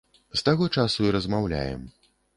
[0.39, 1.85] З таго часу і размаўляем.